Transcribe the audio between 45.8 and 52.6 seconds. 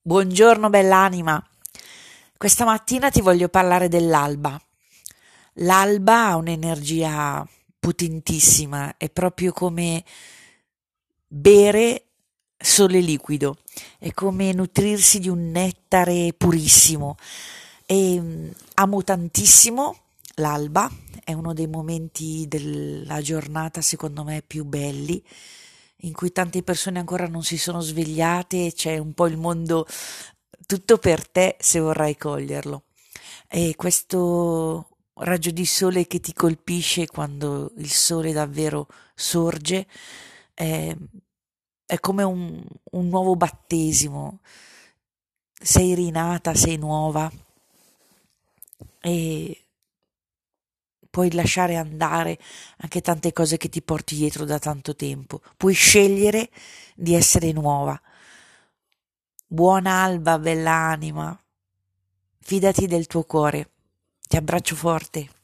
rinata, sei nuova e puoi lasciare andare